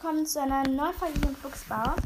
[0.00, 1.96] Willkommen zu einer neuen Folge im Fuchsbau.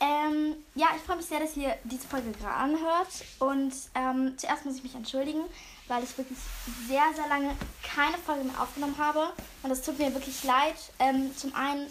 [0.00, 3.08] Ähm, ja, ich freue mich sehr, dass ihr diese Folge gerade anhört.
[3.38, 5.42] Und ähm, zuerst muss ich mich entschuldigen,
[5.86, 6.38] weil ich wirklich
[6.88, 9.30] sehr, sehr lange keine Folge mehr aufgenommen habe.
[9.62, 10.74] Und das tut mir wirklich leid.
[10.98, 11.86] Ähm, zum einen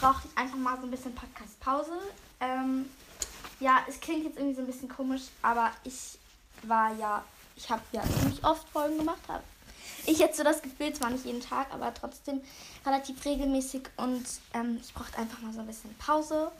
[0.00, 1.92] brauchte ich einfach mal so ein bisschen Podcast-Pause.
[2.40, 2.90] Ähm,
[3.60, 6.18] ja, es klingt jetzt irgendwie so ein bisschen komisch, aber ich
[6.64, 7.24] war ja,
[7.54, 9.22] ich habe ja ziemlich oft Folgen gemacht,
[10.08, 12.40] ich jetzt so das Gefühl, zwar nicht jeden Tag, aber trotzdem
[12.84, 16.50] relativ regelmäßig und ähm, ich brauchte einfach mal so ein bisschen Pause.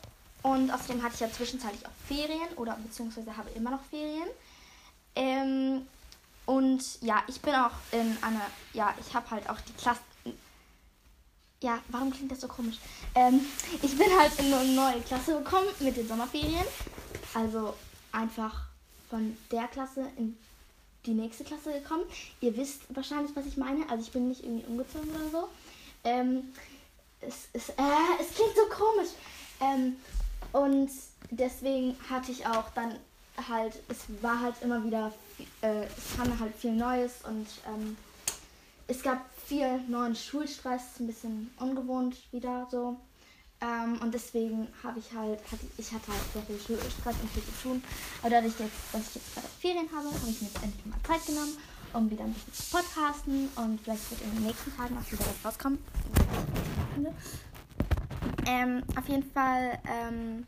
[0.41, 4.29] Und außerdem hatte ich ja zwischenzeitlich auch Ferien oder beziehungsweise habe immer noch Ferien.
[5.15, 5.85] Ähm,
[6.45, 8.41] und ja, ich bin auch in einer,
[8.73, 10.01] ja, ich habe halt auch die Klasse.
[11.61, 12.77] Ja, warum klingt das so komisch?
[13.15, 13.41] Ähm,
[13.81, 16.65] ich bin halt in eine neue Klasse gekommen mit den Sommerferien.
[17.33, 17.73] Also
[18.13, 18.67] einfach
[19.09, 20.37] von der Klasse in
[21.09, 22.03] die nächste Klasse gekommen.
[22.41, 23.89] Ihr wisst wahrscheinlich, was ich meine.
[23.89, 25.49] Also ich bin nicht irgendwie umgezogen oder so.
[26.03, 26.53] Ähm,
[27.21, 27.73] es, es, äh,
[28.19, 29.09] es klingt so komisch.
[29.61, 29.95] Ähm,
[30.53, 30.89] und
[31.31, 32.95] deswegen hatte ich auch dann
[33.47, 35.13] halt, es war halt immer wieder,
[35.61, 37.97] äh, es kam halt viel Neues und ähm,
[38.87, 42.97] es gab viel neuen Schulstress, ein bisschen ungewohnt wieder so.
[43.61, 47.43] Ähm, und deswegen habe ich halt, hatte, ich hatte halt sehr viel Stress und viel
[47.43, 47.83] zu tun.
[48.21, 50.95] Aber dadurch, jetzt, dass ich jetzt gerade Ferien habe, habe ich mir jetzt endlich mal
[51.05, 51.57] Zeit genommen,
[51.93, 53.49] um wieder ein bisschen zu podcasten.
[53.55, 55.79] Und vielleicht wird in den nächsten Tagen auch wieder was rauskommen.
[58.47, 60.45] Ähm, auf jeden Fall, ähm,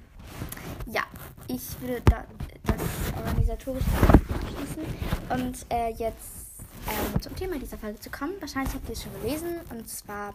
[0.85, 1.03] ja,
[1.47, 2.23] ich würde da,
[2.63, 3.83] das organisatorisch
[4.31, 4.85] abschließen.
[5.29, 6.41] Und äh, jetzt
[6.87, 8.33] ähm, zum Thema dieser Folge zu kommen.
[8.39, 9.59] Wahrscheinlich habt ihr es schon gelesen.
[9.69, 10.33] Und zwar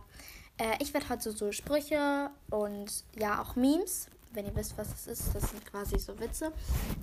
[0.58, 5.06] äh, ich werde heute so Sprüche und ja auch Memes, wenn ihr wisst, was das
[5.06, 6.52] ist, das sind quasi so Witze,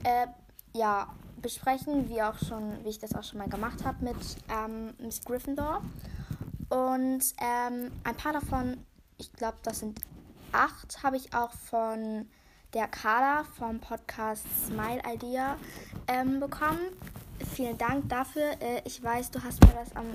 [0.04, 0.28] äh,
[0.76, 1.08] ja,
[1.42, 4.18] besprechen, wie auch schon, wie ich das auch schon mal gemacht habe mit
[4.50, 5.82] ähm, Miss Gryffindor.
[6.70, 8.78] Und ähm, ein paar davon,
[9.18, 10.00] ich glaube, das sind
[10.52, 12.28] acht, habe ich auch von
[12.74, 15.58] der Carla vom Podcast Smile Idea
[16.08, 16.80] ähm, bekommen.
[17.54, 18.54] Vielen Dank dafür.
[18.60, 20.06] Äh, ich weiß, du hast mir das am,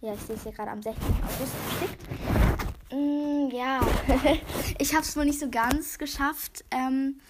[0.00, 1.04] ja, ich sehe es hier gerade am 16.
[1.06, 2.47] August geschickt.
[2.90, 3.80] Mm, ja,
[4.78, 7.20] ich habe es wohl nicht so ganz geschafft, ähm,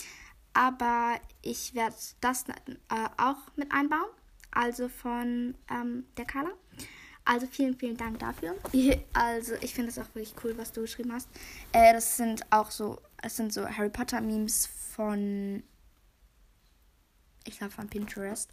[0.52, 2.54] aber ich werde das äh,
[3.16, 4.08] auch mit einbauen,
[4.50, 6.50] also von ähm, der Carla.
[7.24, 8.56] Also vielen, vielen Dank dafür.
[9.12, 11.28] Also ich finde es auch wirklich cool, was du geschrieben hast.
[11.72, 15.62] Äh, das sind auch so, es sind so Harry Potter Memes von,
[17.44, 18.50] ich glaube von Pinterest.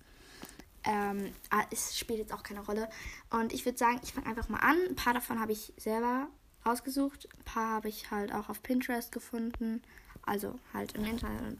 [0.84, 2.90] Ähm, ah, es spielt jetzt auch keine Rolle.
[3.30, 4.78] Und ich würde sagen, ich fange einfach mal an.
[4.90, 6.28] Ein paar davon habe ich selber
[6.66, 7.28] ausgesucht.
[7.38, 9.81] Ein paar habe ich halt auch auf Pinterest gefunden.
[10.26, 11.58] Also halt im Internet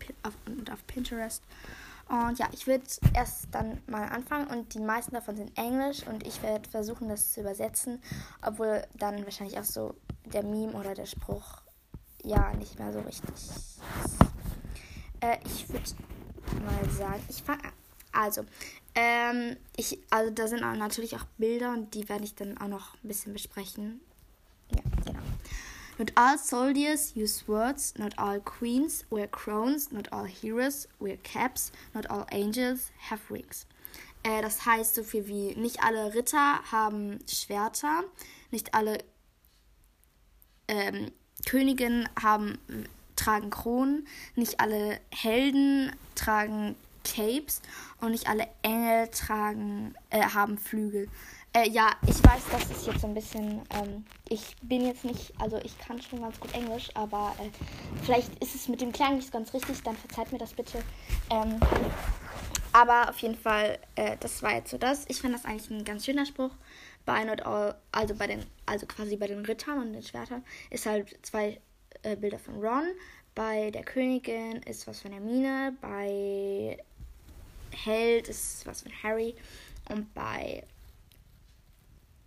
[0.48, 1.44] und auf Pinterest.
[2.08, 2.84] Und ja, ich würde
[3.14, 7.32] erst dann mal anfangen und die meisten davon sind Englisch und ich werde versuchen, das
[7.32, 8.02] zu übersetzen,
[8.44, 9.96] obwohl dann wahrscheinlich auch so
[10.26, 11.62] der Meme oder der Spruch
[12.24, 13.80] ja nicht mehr so richtig ist.
[15.20, 15.90] Äh, ich würde
[16.64, 17.62] mal sagen, ich fange
[18.12, 18.46] also,
[18.96, 22.94] ähm, ich, also da sind natürlich auch Bilder und die werde ich dann auch noch
[23.04, 24.00] ein bisschen besprechen.
[24.72, 25.20] Ja, genau.
[25.98, 31.72] Not all soldiers use swords, not all queens wear crowns, not all heroes wear caps,
[31.94, 33.66] not all angels have wings.
[34.24, 38.04] Äh, das heißt so viel wie, nicht alle Ritter haben Schwerter,
[38.52, 38.98] nicht alle
[40.68, 41.12] ähm,
[41.46, 42.58] Königinnen haben,
[43.16, 47.62] tragen Kronen, nicht alle Helden tragen Capes
[48.02, 51.08] und nicht alle Engel tragen, äh, haben Flügel.
[51.56, 53.62] Äh, ja, ich weiß, das ist jetzt so ein bisschen.
[53.70, 57.50] Ähm, ich bin jetzt nicht, also ich kann schon ganz gut Englisch, aber äh,
[58.04, 60.80] vielleicht ist es mit dem Klang nicht ganz richtig, dann verzeiht mir das bitte.
[61.30, 61.58] Ähm,
[62.74, 65.06] aber auf jeden Fall, äh, das war jetzt so das.
[65.08, 66.52] Ich fand das eigentlich ein ganz schöner Spruch.
[67.06, 70.86] Bei Not All, also bei den, also quasi bei den Rittern und den Schwertern, ist
[70.86, 71.62] halt zwei
[72.04, 72.90] äh, Bilder von Ron.
[73.34, 75.74] Bei der Königin ist was von Hermine.
[75.80, 76.78] Bei
[77.72, 79.36] Held ist was von Harry.
[79.88, 80.64] Und bei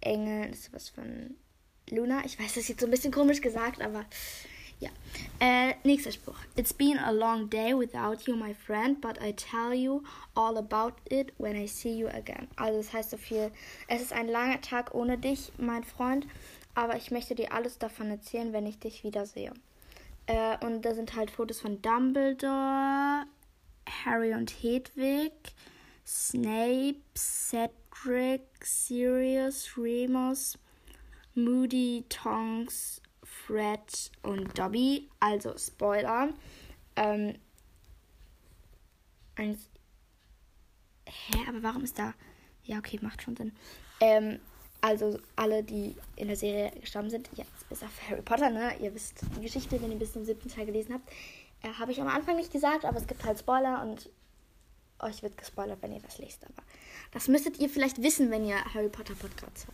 [0.00, 1.36] Engel, das ist was von
[1.90, 2.22] Luna.
[2.24, 4.04] Ich weiß, das ist jetzt so ein bisschen komisch gesagt, aber
[4.80, 4.90] ja.
[5.40, 6.38] Äh, nächster Spruch.
[6.56, 10.02] It's been a long day without you, my friend, but I tell you
[10.34, 12.48] all about it when I see you again.
[12.56, 13.50] Also das heißt so viel.
[13.88, 16.26] Es ist ein langer Tag ohne dich, mein Freund,
[16.74, 19.52] aber ich möchte dir alles davon erzählen, wenn ich dich wiedersehe.
[20.26, 23.24] Äh, und da sind halt Fotos von Dumbledore,
[24.04, 25.32] Harry und Hedwig,
[26.06, 27.72] Snape, Cedric,
[28.02, 30.56] Craig, Sirius, Remus,
[31.34, 35.08] Moody, Tonks, Fred und Dobby.
[35.20, 36.28] Also Spoiler.
[36.96, 37.34] Ähm,
[39.36, 39.68] eins,
[41.06, 42.14] hä, aber warum ist da.
[42.64, 43.52] Ja, okay, macht schon Sinn.
[44.00, 44.38] Ähm,
[44.80, 48.76] also alle, die in der Serie gestorben sind, jetzt bis auf Harry Potter, ne?
[48.80, 51.10] Ihr wisst die Geschichte, wenn ihr bis zum siebten Teil gelesen habt.
[51.62, 54.08] Äh, Habe ich am Anfang nicht gesagt, aber es gibt halt Spoiler und
[55.00, 56.44] euch wird gespoilert, wenn ihr das lest.
[56.44, 56.62] Aber
[57.12, 59.66] das müsstet ihr vielleicht wissen, wenn ihr Harry Potter Podcasts,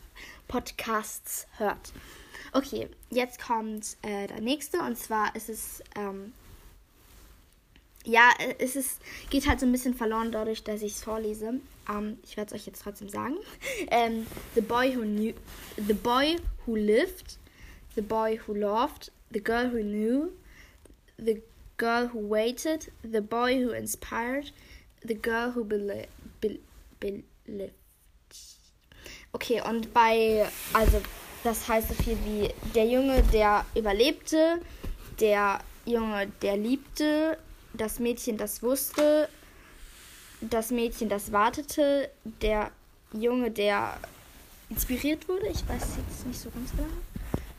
[0.48, 1.92] Podcasts hört.
[2.52, 6.32] Okay, jetzt kommt äh, der nächste und zwar ist es ähm,
[8.04, 9.00] ja, äh, es ist,
[9.30, 11.60] geht halt so ein bisschen verloren dadurch, dass ich es vorlese.
[11.90, 13.36] Ähm, ich werde es euch jetzt trotzdem sagen.
[13.90, 15.34] Ähm, the boy who knew,
[15.76, 16.36] the boy
[16.66, 17.38] who lived,
[17.94, 20.32] the boy who loved, the girl who knew,
[21.18, 21.42] the
[21.76, 24.52] girl who waited, the boy who inspired,
[25.04, 26.08] the girl who believed.
[26.40, 26.60] Be,
[27.00, 27.22] be,
[29.32, 31.00] okay, und bei, also
[31.42, 34.60] das heißt so viel wie der Junge, der überlebte,
[35.20, 37.38] der Junge, der liebte,
[37.74, 39.28] das Mädchen, das wusste,
[40.40, 42.10] das Mädchen, das wartete,
[42.40, 42.70] der
[43.12, 43.98] Junge, der
[44.70, 45.48] inspiriert wurde.
[45.48, 46.88] Ich weiß jetzt nicht so ganz genau.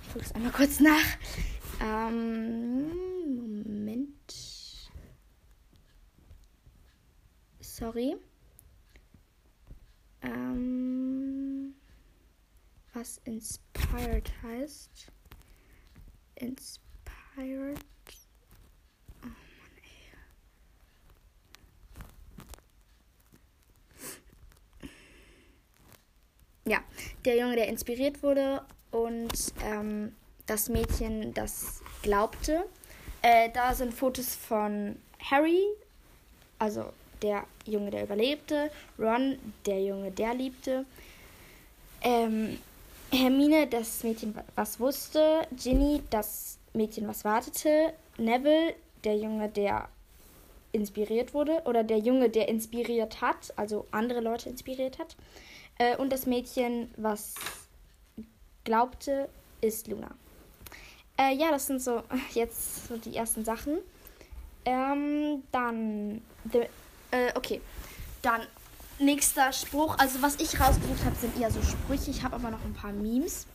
[0.03, 1.05] Ich gucke es einmal kurz nach.
[1.81, 2.89] Ähm,
[3.63, 4.11] Moment.
[7.77, 8.15] Sorry.
[10.21, 11.75] Ähm,
[12.93, 15.11] was inspired heißt.
[16.35, 17.79] Inspired.
[26.65, 26.79] ja,
[27.25, 32.69] der Junge, der inspiriert wurde und ähm, das Mädchen, das glaubte.
[33.21, 35.61] Äh, da sind Fotos von Harry,
[36.57, 40.85] also der Junge, der überlebte, Ron, der Junge, der liebte,
[42.01, 42.59] ähm,
[43.11, 49.87] Hermine, das Mädchen, was wusste, Ginny, das Mädchen, was wartete, Neville, der Junge, der
[50.71, 55.15] inspiriert wurde oder der Junge, der inspiriert hat, also andere Leute inspiriert hat.
[55.77, 57.35] Äh, und das Mädchen, was
[58.63, 59.29] glaubte,
[59.61, 60.11] ist Luna.
[61.17, 62.03] Äh, ja, das sind so
[62.33, 63.77] jetzt so die ersten Sachen.
[64.65, 66.21] Ähm, dann,
[66.51, 66.61] the,
[67.15, 67.61] äh, okay,
[68.21, 68.41] dann
[68.99, 69.97] nächster Spruch.
[69.97, 72.11] Also was ich rausgesucht habe, sind eher so Sprüche.
[72.11, 73.47] Ich habe aber noch ein paar Memes.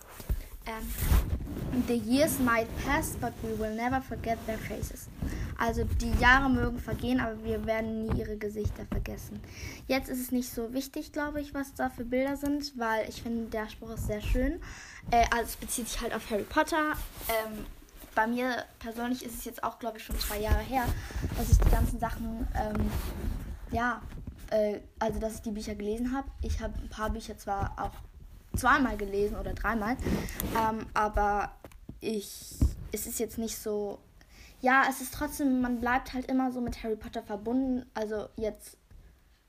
[0.67, 5.09] Ähm, the years might pass, but we will never forget their faces.
[5.59, 9.41] Also die Jahre mögen vergehen, aber wir werden nie ihre Gesichter vergessen.
[9.89, 13.23] Jetzt ist es nicht so wichtig, glaube ich, was da für Bilder sind, weil ich
[13.23, 14.61] finde, der Spruch ist sehr schön.
[15.11, 16.93] Äh, also es bezieht sich halt auf Harry Potter.
[17.29, 17.67] Ähm,
[18.15, 20.85] bei mir persönlich ist es jetzt auch, glaube ich, schon zwei Jahre her,
[21.37, 22.91] dass ich die ganzen Sachen, ähm,
[23.73, 24.03] ja,
[24.51, 26.29] äh, also dass ich die Bücher gelesen habe.
[26.43, 29.97] Ich habe ein paar Bücher zwar auch zweimal gelesen oder dreimal,
[30.57, 31.53] ähm, aber
[32.01, 32.57] ich,
[32.93, 33.99] es ist jetzt nicht so
[34.61, 37.87] ja, es ist trotzdem, man bleibt halt immer so mit Harry Potter verbunden.
[37.95, 38.77] Also jetzt,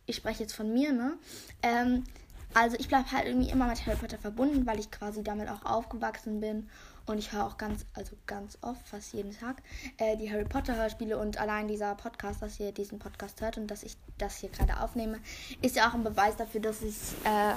[0.06, 1.18] ich spreche jetzt von mir, ne?
[1.62, 2.06] Ähm,
[2.54, 5.66] also ich bleibe halt irgendwie immer mit Harry Potter verbunden, weil ich quasi damit auch
[5.66, 6.70] aufgewachsen bin.
[7.06, 9.62] Und ich höre auch ganz, also ganz oft, fast jeden Tag,
[9.98, 13.68] äh, die Harry Potter Hörspiele und allein dieser Podcast, dass ihr diesen Podcast hört und
[13.68, 15.20] dass ich das hier gerade aufnehme,
[15.62, 16.96] ist ja auch ein Beweis dafür, dass ich,
[17.26, 17.54] äh,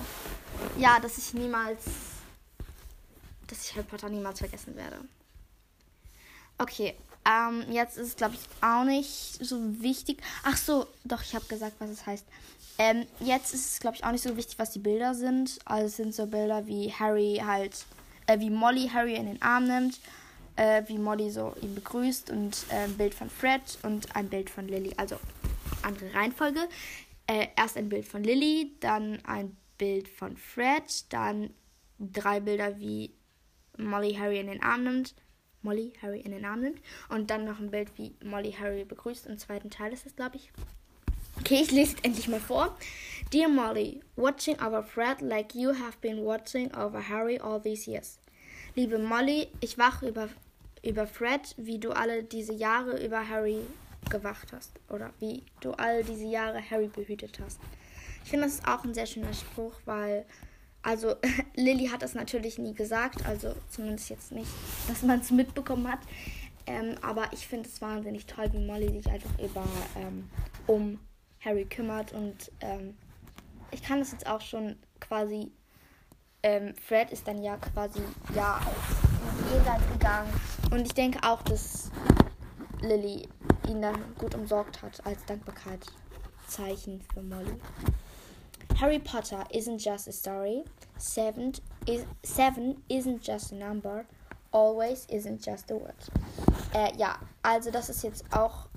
[0.79, 1.85] ja, dass ich niemals,
[3.47, 4.99] dass ich Harry Potter niemals vergessen werde.
[6.57, 6.95] Okay,
[7.27, 10.23] ähm, jetzt ist es, glaube ich, auch nicht so wichtig.
[10.45, 12.25] Ach so, doch, ich habe gesagt, was es heißt.
[12.77, 15.59] Ähm, jetzt ist es, glaube ich, auch nicht so wichtig, was die Bilder sind.
[15.65, 17.87] Also es sind so Bilder, wie Harry halt,
[18.27, 20.01] äh, wie Molly Harry in den Arm nimmt,
[20.57, 24.51] äh, wie Molly so ihn begrüßt und äh, ein Bild von Fred und ein Bild
[24.51, 24.93] von Lily.
[24.97, 25.17] Also
[25.83, 26.61] andere Reihenfolge.
[27.27, 31.51] Äh, erst ein Bild von Lily, dann ein Bild von Fred, dann
[31.99, 33.15] drei Bilder, wie
[33.79, 35.15] Molly Harry in den Arm nimmt,
[35.63, 36.81] Molly Harry in den Arm nimmt.
[37.09, 39.27] Und dann noch ein Bild, wie Molly Harry begrüßt.
[39.27, 40.53] Im zweiten Teil ist es, glaube ich.
[41.45, 42.75] Okay, ich lese es endlich mal vor.
[43.31, 48.19] Dear Molly, watching over Fred like you have been watching over Harry all these years.
[48.75, 50.31] Liebe Molly, ich wache über,
[50.83, 53.59] über Fred, wie du alle diese Jahre über Harry
[54.09, 54.73] gewacht hast.
[54.89, 57.61] Oder wie du all diese Jahre Harry behütet hast.
[58.25, 60.25] Ich finde, das ist auch ein sehr schöner Spruch, weil
[60.81, 61.17] also
[61.57, 64.51] Lilly hat das natürlich nie gesagt, also zumindest jetzt nicht,
[64.89, 66.01] dass man es mitbekommen hat.
[66.67, 70.31] Ähm, aber ich finde es wahnsinnig toll, wie Molly sich einfach über ähm,
[70.67, 70.99] um
[71.45, 72.97] Harry kümmert und ähm,
[73.71, 75.51] ich kann das jetzt auch schon quasi.
[76.43, 78.01] Ähm, Fred ist dann ja quasi
[78.35, 78.61] ja
[79.51, 80.33] Jenseits gegangen
[80.71, 81.91] und ich denke auch, dass
[82.81, 83.27] Lilly
[83.69, 87.59] ihn dann gut umsorgt hat als Dankbarkeitszeichen für Molly.
[88.81, 90.65] Harry Potter isn't just a story.
[90.99, 91.53] Seven,
[91.87, 94.05] is, seven isn't just a number.
[94.53, 95.95] Always isn't just a word.
[96.75, 98.69] Äh, ja, also das ist jetzt auch,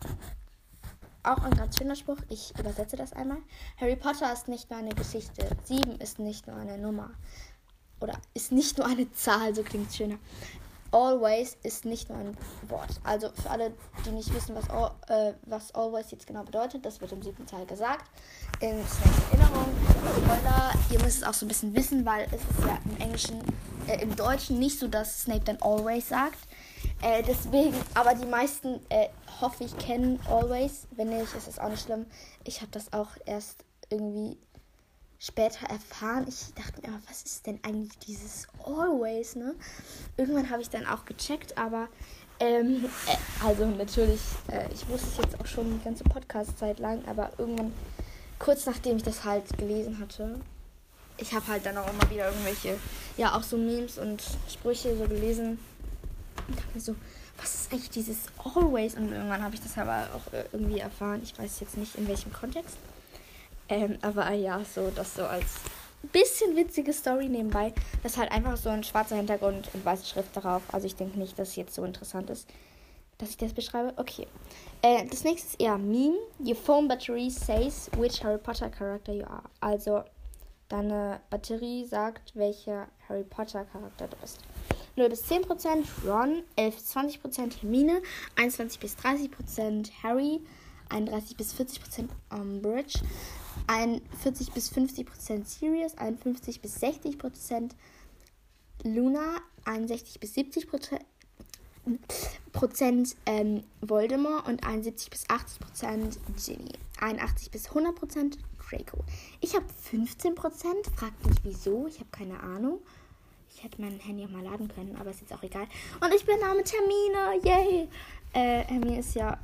[1.28, 2.18] auch ein ganz schöner Spruch.
[2.30, 3.40] Ich übersetze das einmal.
[3.80, 5.48] Harry Potter ist nicht nur eine Geschichte.
[5.64, 7.12] Sieben ist nicht nur eine Nummer.
[8.00, 10.18] oder ist nicht nur eine Zahl, so klingt es schöner.
[10.92, 12.38] Always ist nicht nur ein
[12.70, 12.90] Wort.
[13.04, 13.74] Also für alle,
[14.06, 17.46] die nicht wissen, was, all, äh, was always jetzt genau bedeutet, das wird im siebten
[17.46, 18.06] Teil gesagt.
[18.62, 19.66] In Snakes Erinnerung,
[20.16, 23.42] Spoiler, ihr müsst es auch so ein bisschen wissen, weil es ist ja im Englischen,
[23.88, 26.40] äh, im Deutschen nicht so, dass Snape dann always sagt.
[27.02, 30.88] Äh, deswegen, aber die meisten, äh, hoffe ich, kennen always.
[30.92, 32.06] Wenn nicht, ist es auch nicht schlimm.
[32.44, 34.38] Ich habe das auch erst irgendwie
[35.20, 36.26] später erfahren.
[36.28, 39.56] Ich dachte mir, was ist denn eigentlich dieses Always, ne?
[40.16, 41.88] Irgendwann habe ich dann auch gecheckt, aber
[42.40, 47.04] ähm, äh, also natürlich, äh, ich wusste es jetzt auch schon die ganze Podcast-Zeit lang,
[47.08, 47.74] aber irgendwann,
[48.38, 50.40] kurz nachdem ich das halt gelesen hatte,
[51.18, 52.78] ich habe halt dann auch immer wieder irgendwelche,
[53.18, 55.58] ja, auch so Memes und Sprüche so gelesen
[56.48, 56.96] und dachte so,
[57.38, 58.96] was ist eigentlich dieses Always?
[58.96, 61.22] Und irgendwann habe ich das aber auch äh, irgendwie erfahren.
[61.24, 62.78] Ich weiß jetzt nicht in welchem Kontext.
[63.70, 65.56] Ähm, aber ja, so das so als
[66.12, 67.74] bisschen witzige Story nebenbei.
[68.04, 70.62] Das ist halt einfach so ein schwarzer Hintergrund und weiße Schrift darauf.
[70.72, 72.48] Also ich denke nicht, dass es jetzt so interessant ist,
[73.18, 73.94] dass ich das beschreibe.
[73.98, 74.28] Okay.
[74.82, 76.18] Äh, das nächste ist eher Meme.
[76.40, 79.44] Your phone battery says which Harry Potter character you are.
[79.60, 80.04] Also
[80.70, 84.40] deine Batterie sagt, welcher Harry Potter Charakter du bist.
[84.98, 88.02] 0 bis 10% Ron, 11 bis 20% Hermine,
[88.36, 90.42] 21 bis 30% Harry,
[90.90, 93.00] 31 bis 40% Umbridge,
[93.68, 97.72] 41 bis 50% Sirius, 51 bis 60%
[98.84, 100.68] Luna, 61 bis 70
[102.52, 106.74] Prozent ähm, Voldemort und 71 bis 80 Prozent Ginny.
[107.00, 108.38] 81 bis 100 Prozent
[108.70, 109.04] Draco.
[109.42, 110.88] Ich habe 15 Prozent.
[110.96, 111.88] Fragt nicht wieso.
[111.88, 112.80] Ich habe keine Ahnung.
[113.58, 115.64] Ich hätte mein Handy auch mal laden können, aber ist jetzt auch egal.
[116.00, 117.44] Und ich bin da mit Hermine.
[117.44, 117.88] Yay!
[118.32, 119.36] Äh, Hermine ist ja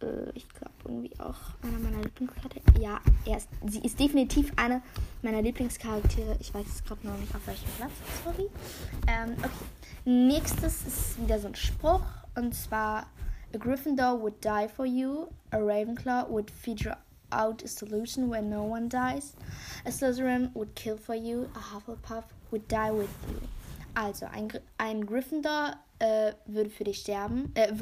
[0.00, 2.62] äh, ich glaube, irgendwie auch einer meiner Lieblingscharaktere.
[2.80, 4.80] Ja, er ist, sie ist definitiv eine
[5.20, 6.38] meiner Lieblingscharaktere.
[6.40, 7.92] Ich weiß jetzt gerade noch nicht auf welchem Platz.
[8.24, 8.48] Sorry.
[9.06, 9.50] Ähm, okay.
[10.06, 12.06] Nächstes ist wieder so ein Spruch.
[12.36, 13.08] Und zwar:
[13.52, 15.26] A Gryffindor would die for you.
[15.50, 16.96] A Ravenclaw would figure
[17.30, 19.34] out a solution when no one dies.
[19.84, 21.46] A Slytherin would kill for you.
[21.54, 23.46] A Hufflepuff would die with you.
[23.94, 27.52] Also, ein, ein Gryffindor äh, würde für dich sterben.
[27.54, 27.72] Äh,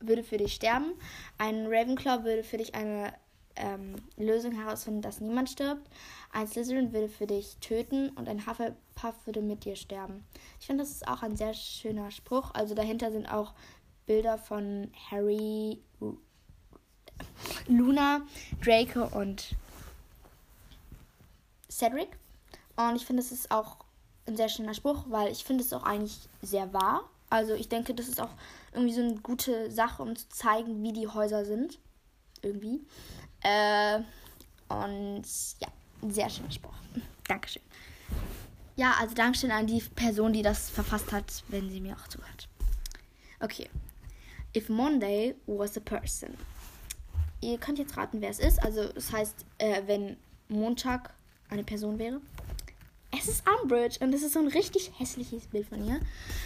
[0.00, 0.92] würde für dich sterben.
[1.38, 3.12] Ein Ravenclaw würde für dich eine
[3.56, 5.88] ähm, Lösung herausfinden, dass niemand stirbt.
[6.32, 10.24] Ein Slytherin würde für dich töten und ein Hufflepuff würde mit dir sterben.
[10.60, 12.50] Ich finde, das ist auch ein sehr schöner Spruch.
[12.54, 13.54] Also dahinter sind auch
[14.04, 15.80] Bilder von Harry,
[17.66, 18.22] Luna,
[18.62, 19.56] Draco und
[21.70, 22.10] Cedric.
[22.76, 23.85] Und ich finde, das ist auch
[24.26, 27.08] ein sehr schöner Spruch, weil ich finde es auch eigentlich sehr wahr.
[27.30, 28.30] Also ich denke, das ist auch
[28.72, 31.78] irgendwie so eine gute Sache, um zu zeigen, wie die Häuser sind.
[32.42, 32.80] Irgendwie.
[33.42, 34.00] Äh,
[34.68, 35.22] und
[35.60, 35.68] ja,
[36.08, 36.74] sehr schöner Spruch.
[37.28, 37.62] Dankeschön.
[38.76, 42.48] Ja, also Dankeschön an die Person, die das verfasst hat, wenn sie mir auch zuhört.
[43.40, 43.68] Okay.
[44.54, 46.36] If Monday was a person.
[47.40, 48.62] Ihr könnt jetzt raten, wer es ist.
[48.62, 50.16] Also es heißt, äh, wenn
[50.48, 51.14] Montag
[51.48, 52.20] eine Person wäre.
[53.18, 56.00] Es ist Umbridge und es ist so ein richtig hässliches Bild von ihr.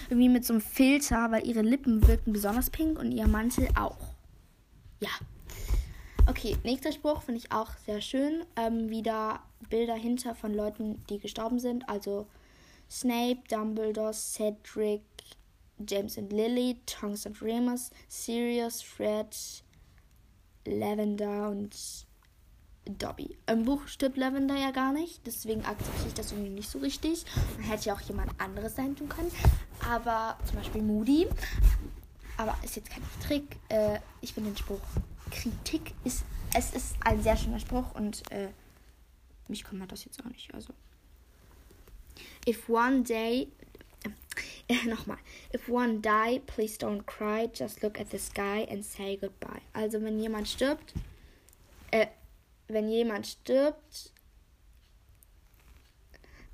[0.09, 4.15] Irgendwie mit so einem Filter, weil ihre Lippen wirken besonders pink und ihr Mantel auch.
[5.01, 5.11] Ja.
[6.27, 8.45] Okay, nächster Spruch finde ich auch sehr schön.
[8.57, 11.89] Ähm, wieder Bilder hinter von Leuten, die gestorben sind.
[11.89, 12.27] Also
[12.91, 15.03] Snape, Dumbledore, Cedric,
[15.89, 19.37] James und Lily, Tonks und Remus, Sirius, Fred,
[20.67, 21.75] Lavender und
[22.99, 23.37] Dobby.
[23.47, 27.25] Im Buch stirbt Lavender ja gar nicht, deswegen akzeptiere ich das irgendwie nicht so richtig.
[27.57, 29.31] Man hätte ja auch jemand anderes sein tun können.
[29.89, 31.29] Aber zum Beispiel Moody.
[32.37, 33.59] Aber ist jetzt kein Trick.
[33.69, 34.81] Äh, ich finde den Spruch
[35.31, 36.25] Kritik ist.
[36.55, 38.49] Es ist ein sehr schöner Spruch und äh,
[39.49, 40.53] mich kümmert das jetzt auch nicht.
[40.55, 40.73] Also.
[42.49, 43.49] If one day.
[44.69, 45.19] Äh, nochmal.
[45.55, 47.49] If one die, please don't cry.
[47.53, 49.61] Just look at the sky and say goodbye.
[49.73, 50.95] Also, wenn jemand stirbt,
[51.91, 52.07] äh,
[52.73, 54.13] wenn jemand stirbt,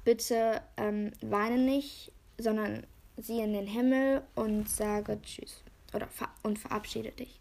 [0.05, 5.63] bitte ähm, weine nicht, sondern sieh in den Himmel und sage Tschüss.
[5.93, 7.41] Oder ver und verabschiede dich.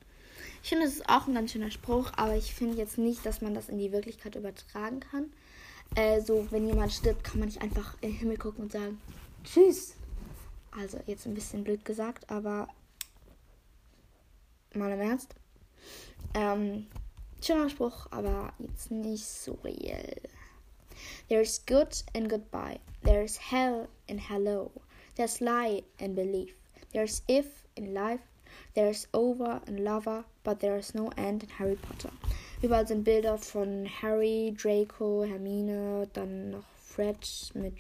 [0.64, 3.42] Ich finde, das ist auch ein ganz schöner Spruch, aber ich finde jetzt nicht, dass
[3.42, 5.32] man das in die Wirklichkeit übertragen kann.
[5.96, 9.00] Äh, so, wenn jemand stirbt, kann man nicht einfach in den Himmel gucken und sagen
[9.44, 9.96] Tschüss.
[10.72, 12.68] Also, jetzt ein bisschen blöd gesagt, aber
[14.74, 15.36] mal im Ernst.
[16.34, 16.88] Ähm,
[17.46, 20.20] schöner Spruch, aber jetzt nicht so real.
[21.30, 22.80] There's good in goodbye.
[23.04, 24.72] There's hell in hello.
[25.16, 26.56] There's lie in belief.
[26.92, 28.22] There's if in life.
[28.74, 32.12] There's over in lover, but there's no end in Harry Potter.
[32.64, 37.20] Überall sind Bilder von Harry, Draco, Hermine, dann noch Fred
[37.54, 37.80] mit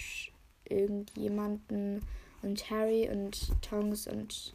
[0.65, 2.05] irgendjemanden
[2.43, 4.53] und Harry und Tongs und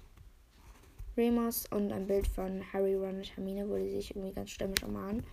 [1.16, 4.82] Remus und ein Bild von Harry, Ron und Hermine, wo die sich irgendwie ganz stürmisch
[4.82, 5.24] umarmen.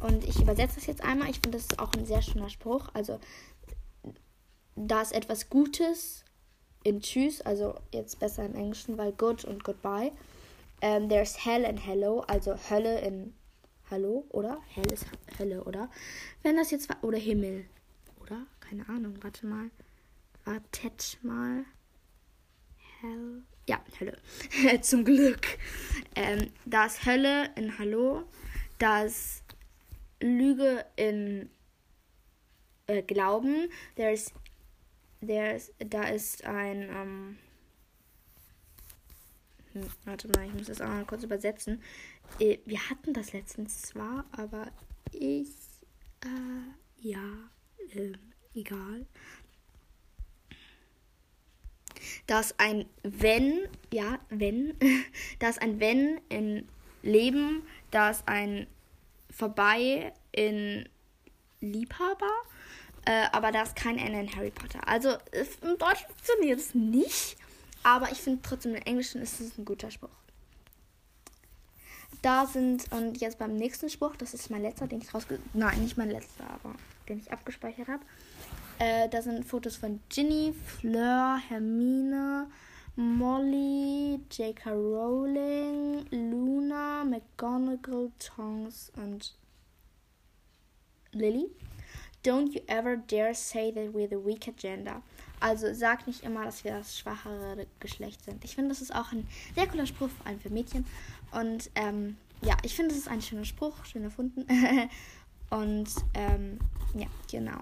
[0.00, 1.30] Und ich übersetze das jetzt einmal.
[1.30, 2.88] Ich finde, das ist auch ein sehr schöner Spruch.
[2.92, 3.18] Also,
[4.74, 6.24] da ist etwas Gutes
[6.84, 10.12] in Tschüss, also jetzt besser im Englischen, weil Good und Goodbye.
[10.82, 13.32] Um, ähm, there's Hell and Hello, also Hölle in
[13.90, 14.60] Hallo, oder?
[14.68, 15.06] Hell ist
[15.38, 15.90] Hölle, oder?
[16.42, 17.64] Wenn das jetzt war, oder Himmel,
[18.20, 18.46] oder?
[18.60, 19.70] Keine Ahnung, warte mal.
[20.44, 21.64] Wartet mal.
[23.00, 23.42] Hell.
[23.68, 24.16] Ja, Hölle.
[24.82, 25.58] Zum Glück.
[26.14, 28.24] Ähm, da Hölle in Hallo.
[28.78, 29.42] Da ist
[30.20, 31.50] Lüge in
[32.86, 33.68] äh, Glauben.
[33.96, 34.32] There's,
[35.20, 36.82] there's, da ist ein.
[36.82, 37.38] Ähm,
[39.72, 41.82] hm, warte mal, ich muss das auch mal kurz übersetzen.
[42.38, 44.70] Äh, wir hatten das letztens zwar, aber
[45.12, 45.50] ich.
[46.24, 47.50] Äh, ja,
[47.94, 48.12] äh,
[48.54, 49.06] egal.
[52.26, 54.76] Dass ein Wenn, ja, wenn,
[55.38, 56.68] dass ein Wenn in
[57.02, 58.66] Leben, dass ein
[59.30, 60.88] Vorbei in
[61.60, 62.32] Liebhaber,
[63.04, 64.86] äh, aber da ist kein N in Harry Potter.
[64.86, 67.36] Also im Deutschen funktioniert es nicht,
[67.82, 70.10] aber ich finde trotzdem im Englischen ist es ein guter Spruch.
[72.22, 75.38] Da sind, und jetzt beim nächsten Spruch, das ist mein letzter, den ich rausge...
[75.52, 76.74] Nein, nicht mein letzter, aber
[77.08, 78.04] den ich abgespeichert habe.
[78.78, 82.46] Äh, da sind Fotos von Ginny, Fleur, Hermine,
[82.96, 84.70] Molly, J.K.
[84.70, 89.34] Rowling, Luna, McGonagall, Tongs und
[91.12, 91.46] Lily.
[92.22, 95.00] Don't you ever dare say that we're the weaker gender.
[95.40, 98.44] Also sag nicht immer, dass wir das schwachere Geschlecht sind.
[98.44, 100.84] Ich finde, das ist auch ein sehr cooler Spruch, vor allem für Mädchen.
[101.32, 104.46] Und ähm, ja, ich finde, das ist ein schöner Spruch, schön erfunden.
[105.50, 106.58] Und ähm,
[106.94, 107.60] ja, genau.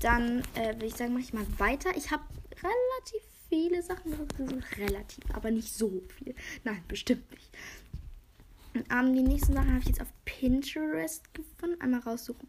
[0.00, 1.90] Dann äh, würde ich sagen, mache ich mal weiter.
[1.96, 2.22] Ich habe
[2.56, 4.78] relativ viele Sachen rausgesucht.
[4.78, 6.34] Relativ, aber nicht so viel.
[6.64, 7.50] Nein, bestimmt nicht.
[8.90, 11.80] Ähm, die nächsten Sachen habe ich jetzt auf Pinterest gefunden.
[11.80, 12.48] Einmal raussuchen.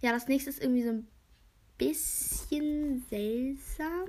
[0.00, 1.06] Ja, das nächste ist irgendwie so ein
[1.78, 4.08] bisschen seltsam.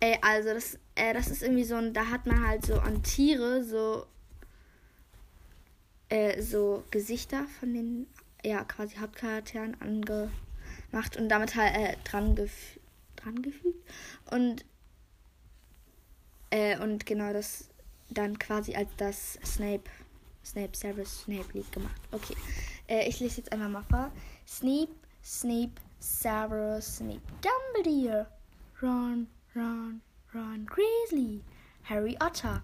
[0.00, 3.02] Äh, also das, äh, das ist irgendwie so ein, da hat man halt so an
[3.02, 4.06] Tiere so,
[6.08, 8.06] äh, so Gesichter von den,
[8.42, 9.76] ja, quasi Hauptcharakteren
[10.90, 12.78] angemacht und damit halt äh, dran, gef
[13.16, 13.88] dran gefügt.
[14.30, 14.64] Und,
[16.50, 17.68] äh, und genau das
[18.08, 19.90] dann quasi als das Snape,
[20.44, 22.00] Snape, Severus Snape Lied gemacht.
[22.12, 22.36] Okay,
[22.88, 24.10] äh, ich lese jetzt einmal mal vor.
[24.46, 28.26] Snape, Snape, Severus Snape, Dumbledore,
[28.82, 30.00] Ron, Ron,
[30.34, 31.42] Ron Grizzly,
[31.84, 32.62] Harry Otter,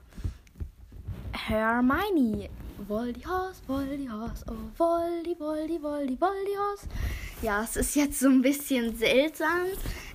[1.33, 2.49] Hermione,
[2.89, 6.89] Voldyhorse, Voldyhorse, oh Voldy, Voldy, Voldy, Voldyhorse.
[7.43, 9.67] Ja, es ist jetzt so ein bisschen seltsam.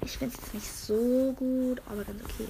[0.04, 2.48] Ich finde es nicht so gut, aber ganz okay.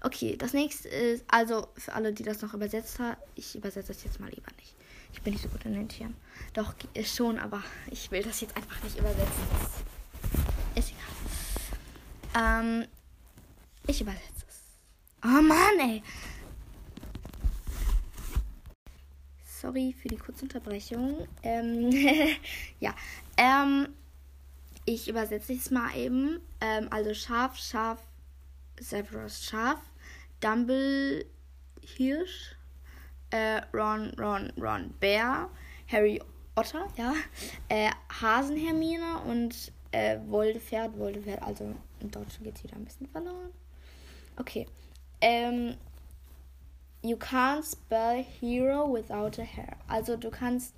[0.00, 4.04] Okay, das nächste ist, also für alle, die das noch übersetzt haben, ich übersetze das
[4.04, 4.74] jetzt mal lieber nicht.
[5.12, 6.14] Ich bin nicht so gut in den Tieren.
[6.52, 9.44] Doch, schon, aber ich will das jetzt einfach nicht übersetzen.
[10.74, 12.60] Ist egal.
[12.62, 12.86] Ähm,
[13.86, 14.60] ich übersetze es.
[15.24, 16.02] Oh Mann, ey.
[19.46, 21.26] Sorry für die kurze Unterbrechung.
[21.42, 21.90] Ähm,
[22.80, 22.94] ja.
[23.36, 23.88] Ähm,
[24.84, 26.40] ich übersetze es mal eben.
[26.60, 28.00] Ähm, also Schaf, Schaf,
[28.80, 29.78] Severus Schaf,
[30.40, 31.24] Dumble
[31.80, 32.56] Hirsch,
[33.30, 35.48] äh, Ron, Ron, Ron Bär,
[35.90, 36.20] Harry
[36.56, 37.14] Otter, ja,
[37.68, 43.50] äh, Hasenhermine und äh, Woldepferd, Woldepferd, also im Deutschen geht es wieder ein bisschen verloren.
[44.36, 44.66] Okay.
[45.20, 45.76] Ähm,
[47.02, 49.76] you can't spell hero without a hair.
[49.88, 50.74] Also du kannst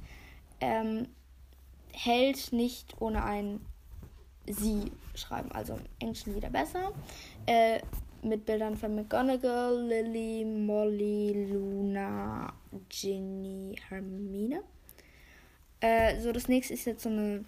[0.60, 1.08] ähm,
[1.96, 3.60] Held nicht ohne ein
[4.46, 5.50] sie schreiben.
[5.52, 6.92] Also im Englischen wieder besser.
[7.46, 7.80] Äh,
[8.22, 12.52] mit Bildern von McGonagall, Lily, Molly, Luna,
[12.88, 14.62] Ginny, Hermine.
[15.80, 17.44] Äh, so, das nächste ist jetzt so eine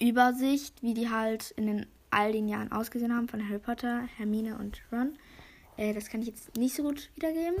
[0.00, 4.56] Übersicht, wie die halt in den, all den Jahren ausgesehen haben von Harry Potter, Hermine
[4.58, 5.18] und Ron.
[5.76, 7.56] Äh, das kann ich jetzt nicht so gut wiedergeben.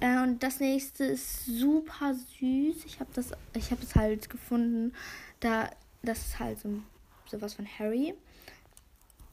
[0.00, 2.84] Äh, und das nächste ist super süß.
[2.84, 4.92] Ich habe das, ich habe das halt gefunden.
[5.40, 5.70] Da,
[6.02, 6.80] das ist halt so
[7.26, 8.14] sowas von Harry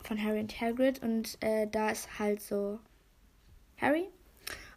[0.03, 2.79] von Harry und Hagrid und äh, da ist halt so
[3.77, 4.07] Harry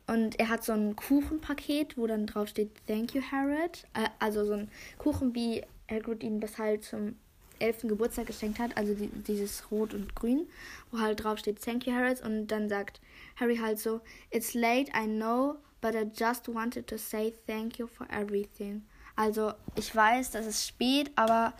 [0.07, 3.55] und er hat so ein Kuchenpaket, wo dann drauf steht Thank you Harry.
[3.95, 7.17] Äh, also so ein Kuchen, wie Hagrid ihm das halt zum
[7.61, 7.83] 11.
[7.83, 10.47] Geburtstag geschenkt hat, also die, dieses Rot und Grün,
[10.91, 13.01] wo halt drauf steht Thank you Harry und dann sagt
[13.37, 17.87] Harry halt so It's late, I know, but I just wanted to say thank you
[17.87, 18.87] for everything.
[19.17, 21.53] Also ich weiß, das ist spät, aber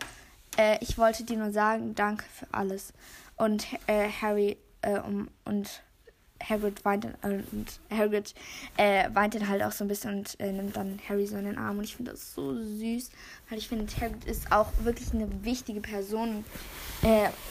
[0.57, 2.91] äh, ich wollte dir nur sagen, danke für alles.
[3.37, 5.83] Und äh, Harry äh, um, und
[6.43, 8.33] Hagrid weint äh, und Hagrid
[8.77, 11.45] äh, weint dann halt auch so ein bisschen und äh, nimmt dann Harry so in
[11.45, 13.11] den Arm und ich finde das so süß,
[13.49, 16.43] weil ich finde Hagrid ist auch wirklich eine wichtige Person.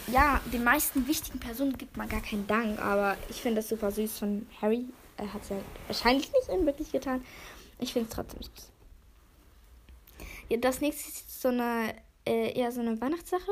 [0.08, 3.92] Ja, den meisten wichtigen Personen gibt man gar keinen Dank, aber ich finde das super
[3.92, 4.86] süß von Harry.
[5.16, 7.24] Er hat es ja wahrscheinlich nicht unwirklich getan.
[7.78, 8.70] Ich finde es trotzdem süß.
[10.48, 11.94] Ja, das nächste ist so eine
[12.26, 13.50] äh, eher so eine Weihnachtssache.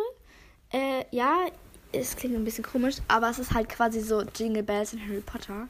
[0.72, 1.46] Äh, ja,
[1.92, 5.20] es klingt ein bisschen komisch, aber es ist halt quasi so Jingle Bells in Harry
[5.20, 5.68] Potter.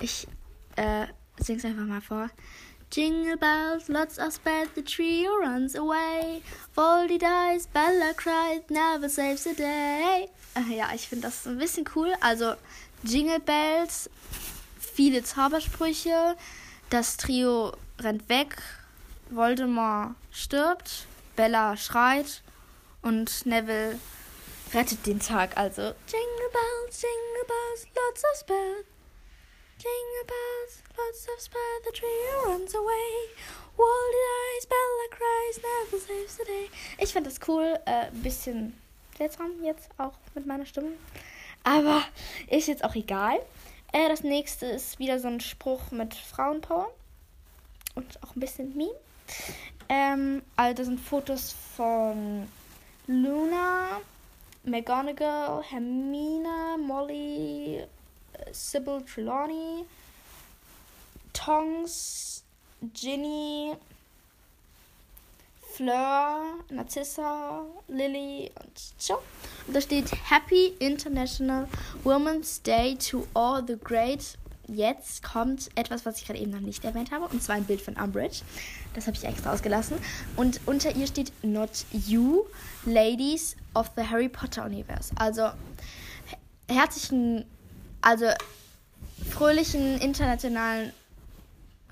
[0.00, 0.26] Ich
[0.76, 1.06] äh,
[1.38, 2.30] sing's einfach mal vor.
[2.92, 6.42] Jingle bells, lots of spell, the trio runs away.
[6.74, 10.28] Voldy dies, Bella cried, never saves the day.
[10.56, 12.12] Äh, ja, ich finde das ein bisschen cool.
[12.20, 12.54] Also
[13.04, 14.10] Jingle Bells,
[14.92, 16.36] viele Zaubersprüche,
[16.90, 18.56] das Trio rennt weg,
[19.30, 22.42] Voldemort stirbt, Bella schreit
[23.02, 23.98] und Neville
[24.74, 25.56] rettet den Tag.
[25.56, 28.84] Also Jingle Bells, Jingle Bells, lots of spell.
[29.78, 33.30] Jingle Bells, lots of spell, the trio runs away.
[33.78, 34.20] Wally
[34.58, 36.70] dies, Bella cries, never saves the day.
[36.98, 38.78] Ich finde das cool, äh, bisschen
[39.16, 40.92] seltsam jetzt auch mit meiner Stimme.
[41.62, 42.02] Aber
[42.48, 43.40] ist jetzt auch egal.
[43.92, 46.90] Äh, das nächste ist wieder so ein Spruch mit Frauenpower.
[47.94, 48.94] Und auch ein bisschen Meme.
[49.88, 52.48] Ähm, also das sind Fotos von
[53.06, 54.00] Luna,
[54.62, 57.84] McGonagall, Hermine, Molly,
[58.52, 59.84] Sybil Trelawney,
[61.32, 62.44] Tongs,
[62.94, 63.74] Ginny,
[65.74, 69.18] Fleur, Narcissa, Lily und so.
[69.72, 71.68] Da steht Happy International
[72.02, 74.36] Women's Day to all the great.
[74.66, 77.80] Jetzt kommt etwas, was ich gerade eben noch nicht erwähnt habe, und zwar ein Bild
[77.80, 78.42] von Umbridge.
[78.94, 79.96] Das habe ich extra ausgelassen.
[80.36, 82.44] Und unter ihr steht Not You,
[82.84, 85.12] Ladies of the Harry Potter Universe.
[85.16, 85.50] Also
[86.68, 87.44] herzlichen,
[88.00, 88.26] also
[89.30, 90.92] fröhlichen internationalen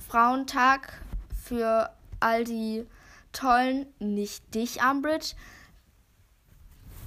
[0.09, 1.01] Frauentag
[1.45, 2.85] für all die
[3.33, 5.35] tollen, nicht dich, Umbridge,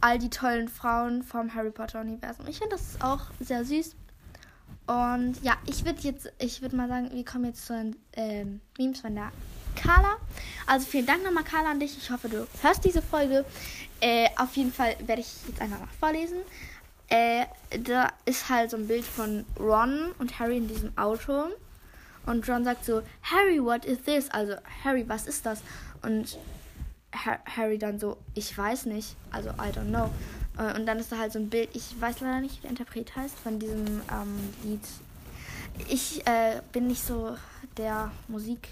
[0.02, 2.48] all die tollen Frauen vom Harry Potter Universum.
[2.48, 3.96] Ich finde das auch sehr süß.
[4.88, 8.62] Und ja, ich würde jetzt, ich würde mal sagen, wir kommen jetzt zu den ähm,
[8.78, 9.32] Memes von der
[9.76, 10.18] Carla.
[10.68, 11.98] Also vielen Dank nochmal, Carla, an dich.
[11.98, 13.46] Ich hoffe, du hörst diese Folge.
[14.02, 16.38] Äh, auf jeden Fall werde ich jetzt einfach mal vorlesen.
[17.08, 17.46] Äh,
[17.84, 21.46] da ist halt so ein Bild von Ron und Harry in diesem Auto.
[22.26, 24.30] Und Ron sagt so, Harry, what is this?
[24.32, 25.62] Also, Harry, was ist das?
[26.02, 26.38] Und
[27.26, 29.16] Harry dann so, ich weiß nicht.
[29.32, 30.10] Also, I don't know.
[30.58, 32.72] Äh, und dann ist da halt so ein Bild, ich weiß leider nicht, wie der
[32.72, 34.82] Interpret heißt, von diesem ähm, Lied.
[35.88, 37.36] Ich äh, bin nicht so
[37.78, 38.68] der Musik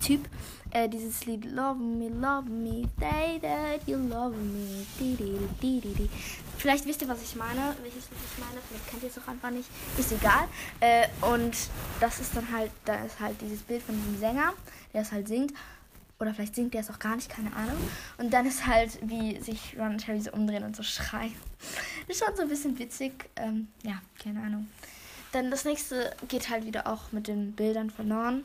[0.00, 0.28] Typ.
[0.70, 4.84] Äh, dieses Lied Love Me, Love Me, Day That You Love Me.
[4.98, 6.10] Di, di, di.
[6.58, 8.60] Vielleicht wisst ihr, was ich meine, welches Lied ich meine.
[8.68, 9.68] Vielleicht kennt ihr es auch einfach nicht.
[9.96, 10.48] Ist egal.
[10.80, 11.54] Äh, und
[12.00, 14.52] das ist dann halt, da ist halt dieses Bild von diesem Sänger,
[14.92, 15.52] der es halt singt.
[16.24, 17.76] Oder vielleicht singt der es auch gar nicht, keine Ahnung.
[18.16, 21.34] Und dann ist halt, wie sich Ron und Harry so umdrehen und so schreien.
[22.08, 23.28] Ist schon so ein bisschen witzig.
[23.36, 24.66] Ähm, ja, keine Ahnung.
[25.32, 28.44] Dann das nächste geht halt wieder auch mit den Bildern von Norn.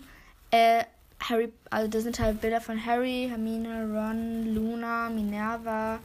[0.51, 0.83] Äh,
[1.21, 5.99] Harry, also da sind halt Bilder von Harry, Hermine, Ron, Luna, Minerva,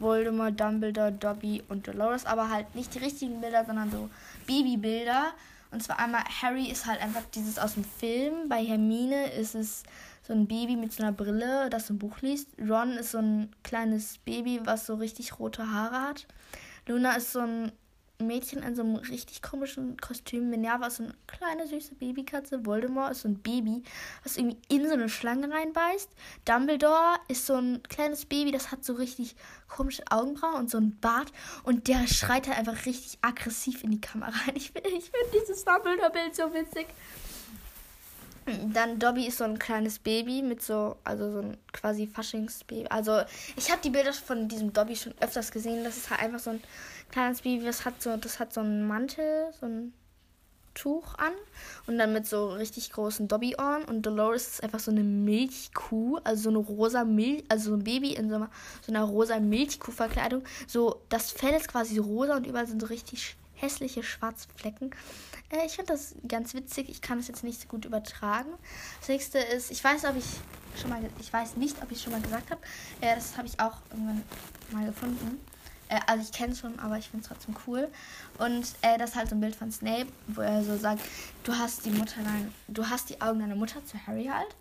[0.00, 4.10] Voldemort, Dumbledore, Dobby und Dolores, aber halt nicht die richtigen Bilder, sondern so
[4.48, 5.30] Babybilder.
[5.70, 8.48] Und zwar einmal Harry ist halt einfach dieses aus dem Film.
[8.48, 9.84] Bei Hermine ist es
[10.22, 12.48] so ein Baby mit so einer Brille, das ein Buch liest.
[12.58, 16.26] Ron ist so ein kleines Baby, was so richtig rote Haare hat.
[16.86, 17.72] Luna ist so ein
[18.20, 20.50] Mädchen in so einem richtig komischen Kostüm.
[20.50, 22.64] Minerva ist so eine kleine süße Babykatze.
[22.66, 23.82] Voldemort ist so ein Baby,
[24.22, 26.10] was irgendwie in so eine Schlange reinbeißt.
[26.44, 29.36] Dumbledore ist so ein kleines Baby, das hat so richtig
[29.68, 31.32] komische Augenbrauen und so ein Bart.
[31.64, 34.56] Und der schreit halt einfach richtig aggressiv in die Kamera rein.
[34.56, 36.86] Ich finde ich find dieses Dumbledore-Bild so witzig.
[38.72, 42.88] Dann Dobby ist so ein kleines Baby mit so, also so ein quasi Faschingsbaby.
[42.88, 43.20] Also
[43.56, 45.84] ich habe die Bilder von diesem Dobby schon öfters gesehen.
[45.84, 46.62] Das ist halt einfach so ein
[47.10, 49.92] kleines Baby, das hat so, das hat so einen Mantel, so ein
[50.74, 51.32] Tuch an
[51.86, 56.44] und dann mit so richtig großen Dobby-Ohren und Dolores ist einfach so eine Milchkuh, also
[56.44, 60.44] so eine rosa Milch, also so ein Baby in so einer, so einer rosa Milchkuh-Verkleidung.
[60.66, 64.90] So, das Fell ist quasi rosa und überall sind so richtig hässliche schwarze Flecken.
[65.50, 66.88] Äh, ich finde das ganz witzig.
[66.88, 68.50] Ich kann es jetzt nicht so gut übertragen.
[69.00, 70.24] Das nächste ist, ich weiß, ob ich
[70.80, 72.60] schon mal, ich weiß nicht, ob ich schon mal gesagt habe.
[73.00, 74.22] Äh, das habe ich auch irgendwann
[74.72, 75.40] mal gefunden.
[75.88, 77.88] Äh, also ich kenne es schon, aber ich finde es trotzdem cool.
[78.38, 81.02] Und äh, das ist halt so ein Bild von Snape, wo er so sagt,
[81.44, 84.54] du hast die Mutter, nein, du hast die Augen deiner Mutter zu Harry halt.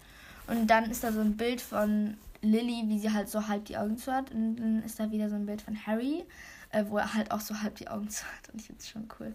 [0.48, 3.78] Und dann ist da so ein Bild von Lily, wie sie halt so halb die
[3.78, 4.32] Augen zu hat.
[4.32, 6.26] Und dann ist da wieder so ein Bild von Harry,
[6.72, 8.50] äh, wo er halt auch so halb die Augen zu hat.
[8.52, 9.34] Und ich finde es schon cool.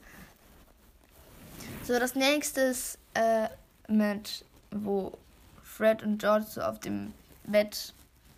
[1.84, 3.48] So, das nächste ist äh,
[3.88, 5.16] mit, wo
[5.62, 7.12] Fred und George so auf dem
[7.44, 7.94] Bett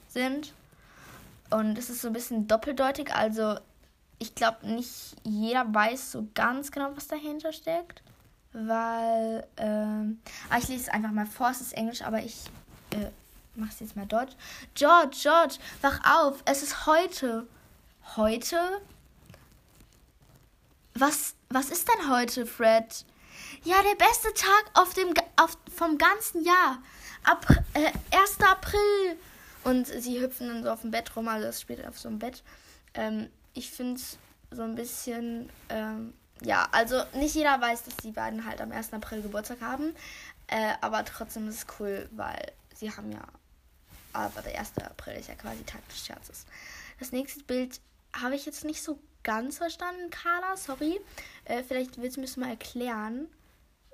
[0.09, 0.53] sind.
[1.51, 3.15] Und es ist so ein bisschen doppeldeutig.
[3.15, 3.59] Also,
[4.19, 8.03] ich glaube, nicht jeder weiß so ganz genau, was dahinter steckt.
[8.53, 11.51] Weil, ähm, ah, ich lese es einfach mal vor.
[11.51, 12.45] Es ist Englisch, aber ich
[12.93, 13.11] äh,
[13.55, 14.33] mache es jetzt mal Deutsch.
[14.75, 16.43] George, George, wach auf.
[16.47, 17.47] Es ist heute.
[18.17, 18.57] Heute?
[20.95, 23.05] Was, was ist denn heute, Fred?
[23.63, 26.79] Ja, der beste Tag auf dem, auf, vom ganzen Jahr.
[27.25, 28.41] Ab, äh, 1.
[28.41, 29.19] April.
[29.65, 32.19] Und sie hüpfen dann so auf dem Bett rum, also es spielt auf so einem
[32.19, 32.43] Bett.
[32.95, 34.17] Ähm, ich finde es
[34.51, 38.95] so ein bisschen, ähm, ja, also nicht jeder weiß, dass die beiden halt am 1.
[38.95, 39.95] April Geburtstag haben.
[40.47, 43.25] Äh, aber trotzdem ist es cool, weil sie haben ja,
[44.15, 44.73] aber der 1.
[44.79, 46.47] April ist ja quasi Tag des Scherzes.
[46.99, 47.79] Das nächste Bild
[48.21, 51.01] habe ich jetzt nicht so ganz verstanden, Carla, sorry.
[51.45, 53.29] Äh, vielleicht willst du mir das mal erklären.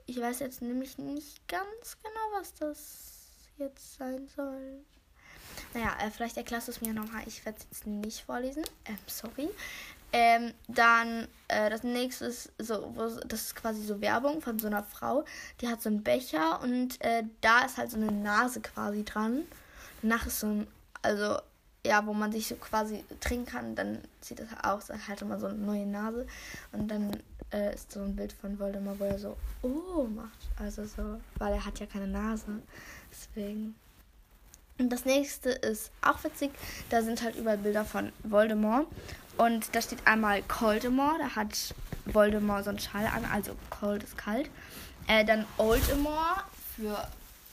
[0.06, 3.12] Ich weiß jetzt nämlich nicht ganz genau, was das
[3.58, 4.84] jetzt sein soll.
[5.74, 7.22] Naja, äh, vielleicht erklärst du es mir nochmal.
[7.26, 8.64] Ich werde es jetzt nicht vorlesen.
[8.84, 9.48] Ähm, sorry.
[10.14, 12.94] Ähm, dann äh, das nächste ist so,
[13.26, 15.24] das ist quasi so Werbung von so einer Frau.
[15.60, 19.44] Die hat so einen Becher und äh, da ist halt so eine Nase quasi dran.
[20.02, 20.66] Danach ist so ein,
[21.00, 21.38] also
[21.84, 25.46] ja, wo man sich so quasi trinken kann, dann sieht das aus, halt immer so
[25.46, 26.26] eine neue Nase.
[26.70, 27.16] Und dann
[27.52, 30.38] äh, ist so ein Bild von Voldemort, wo er so, oh, macht.
[30.58, 32.62] Also so, weil er hat ja keine Nase.
[33.10, 33.74] Deswegen.
[34.78, 36.52] Und das nächste ist auch witzig.
[36.88, 38.86] Da sind halt überall Bilder von Voldemort.
[39.36, 41.20] Und da steht einmal Coldemort.
[41.20, 41.74] Da hat
[42.06, 43.24] Voldemort so einen Schal an.
[43.24, 44.48] Also Cold ist kalt.
[45.08, 46.44] Äh, dann Oldemort
[46.76, 47.08] für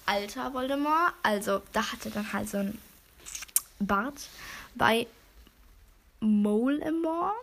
[0.05, 1.13] alter Voldemort.
[1.23, 2.77] Also da hat er dann halt so ein
[3.79, 4.29] Bart.
[4.75, 5.07] Bei
[6.19, 7.33] Molemore.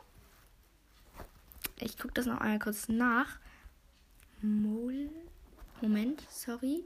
[1.78, 3.38] Ich gucke das noch einmal kurz nach.
[4.42, 5.10] Mole.
[5.80, 6.84] Moment, sorry.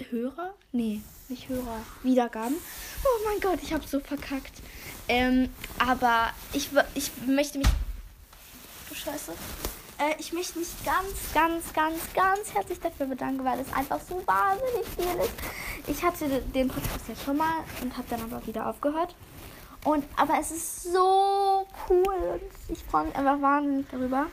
[0.09, 0.53] Hörer?
[0.71, 1.81] Nee, nicht Hörer.
[2.03, 2.55] Wiedergaben.
[3.03, 4.53] Oh mein Gott, ich habe so verkackt.
[5.07, 7.67] Ähm, aber ich, ich möchte mich.
[8.89, 9.33] Du Scheiße.
[9.99, 14.21] Äh, ich möchte mich ganz, ganz, ganz, ganz herzlich dafür bedanken, weil es einfach so
[14.25, 15.33] wahnsinnig viel ist.
[15.87, 19.15] Ich hatte den Podcast ja schon mal und habe dann aber wieder aufgehört.
[19.83, 22.41] Und, aber es ist so cool.
[22.67, 24.27] Ich freue mich einfach wahnsinnig darüber.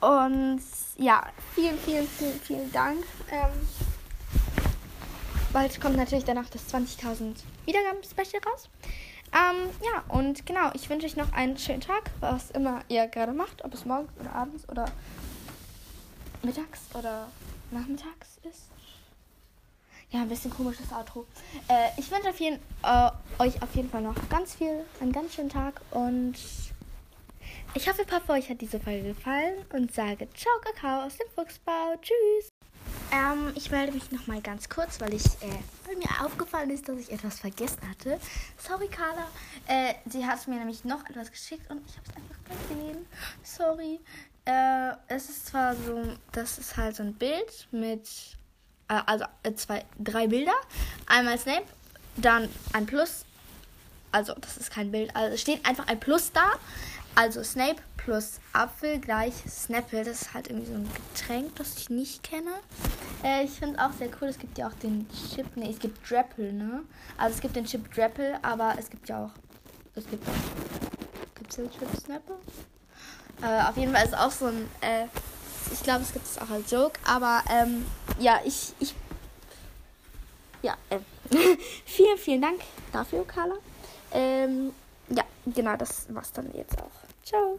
[0.00, 0.60] Und
[0.96, 1.22] ja,
[1.54, 3.04] vielen, vielen, vielen, vielen Dank.
[3.30, 3.68] Ähm,
[5.52, 7.34] bald kommt natürlich danach das 20.000
[7.66, 8.68] Wiedergaben-Special raus.
[9.32, 13.32] Ähm, ja, und genau, ich wünsche euch noch einen schönen Tag, was immer ihr gerade
[13.32, 14.84] macht, ob es morgens oder abends oder
[16.42, 17.28] mittags oder
[17.70, 18.68] nachmittags ist.
[20.10, 21.26] Ja, ein bisschen komisches Outro.
[21.68, 25.34] Äh, ich wünsche auf jeden, äh, euch auf jeden Fall noch ganz viel, einen ganz
[25.34, 26.34] schönen Tag und
[27.74, 31.94] ich hoffe, Papa, euch hat diese Folge gefallen und sage Ciao, Kakao aus dem Fuchsbau.
[32.02, 32.51] Tschüss.
[33.12, 36.98] Ähm, ich melde mich nochmal ganz kurz, weil ich, äh, weil mir aufgefallen ist, dass
[36.98, 38.18] ich etwas vergessen hatte.
[38.56, 39.26] Sorry, Carla.
[39.66, 43.06] Äh, sie hat mir nämlich noch etwas geschickt und ich habe es einfach gesehen.
[43.42, 44.00] Sorry.
[44.46, 48.08] Äh, es ist zwar so, das ist halt so ein Bild mit,
[48.88, 50.54] äh, also äh, zwei, drei Bilder.
[51.06, 51.66] Einmal Snape,
[52.16, 53.26] dann ein Plus.
[54.10, 55.14] Also, das ist kein Bild.
[55.14, 56.52] Also, es steht einfach ein Plus da.
[57.14, 60.04] Also, Snape plus Apfel gleich Snapple.
[60.04, 62.52] Das ist halt irgendwie so ein Getränk, das ich nicht kenne.
[63.22, 64.28] Äh, ich finde es auch sehr cool.
[64.28, 65.56] Es gibt ja auch den Chip.
[65.56, 66.82] Ne, es gibt Drapple, ne?
[67.18, 69.30] Also es gibt den Chip Drapple, aber es gibt ja auch.
[69.94, 71.34] Es gibt auch.
[71.34, 72.36] Gibt es den Chip Snapple?
[73.42, 75.06] Äh, auf jeden Fall ist auch so ein, äh,
[75.72, 77.84] ich glaube, es gibt es auch als Joke, aber ähm,
[78.20, 78.94] ja, ich, ich,
[80.62, 80.98] ja, äh,
[81.84, 82.60] vielen, vielen Dank
[82.92, 83.56] dafür, Carla.
[84.12, 84.72] Ähm,
[85.08, 86.90] ja, genau, das war's dann jetzt auch.
[87.24, 87.58] Ciao.